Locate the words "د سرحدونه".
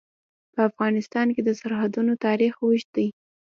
1.43-2.13